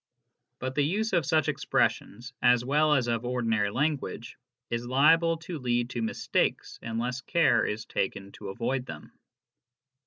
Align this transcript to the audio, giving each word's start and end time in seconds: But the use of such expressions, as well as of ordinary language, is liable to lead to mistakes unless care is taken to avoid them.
But 0.57 0.73
the 0.73 0.81
use 0.83 1.13
of 1.13 1.27
such 1.27 1.47
expressions, 1.47 2.33
as 2.41 2.65
well 2.65 2.93
as 2.95 3.07
of 3.07 3.23
ordinary 3.23 3.69
language, 3.69 4.35
is 4.71 4.87
liable 4.87 5.37
to 5.37 5.59
lead 5.59 5.91
to 5.91 6.01
mistakes 6.01 6.79
unless 6.81 7.21
care 7.21 7.63
is 7.63 7.85
taken 7.85 8.31
to 8.31 8.49
avoid 8.49 8.87
them. 8.87 9.11